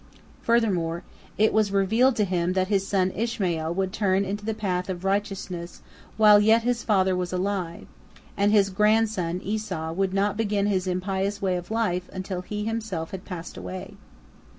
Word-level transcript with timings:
Furthermore 0.41 1.03
it 1.37 1.53
was 1.53 1.71
revealed 1.71 2.15
to 2.15 2.23
him 2.25 2.53
that 2.53 2.69
his 2.69 2.87
son 2.87 3.11
Ishmael 3.11 3.71
would 3.75 3.93
turn 3.93 4.25
into 4.25 4.43
the 4.43 4.55
path 4.55 4.89
of 4.89 5.03
righteousness 5.05 5.83
while 6.17 6.39
yet 6.39 6.63
his 6.63 6.83
father 6.83 7.15
was 7.15 7.31
alive, 7.31 7.85
and 8.35 8.51
his 8.51 8.71
grandson 8.71 9.39
Esau 9.43 9.91
would 9.91 10.11
not 10.11 10.37
begin 10.37 10.65
his 10.65 10.87
impious 10.87 11.39
way 11.39 11.55
of 11.55 11.69
life 11.69 12.09
until 12.11 12.41
he 12.41 12.65
himself 12.65 13.11
had 13.11 13.25
passed 13.25 13.57
away. 13.57 13.93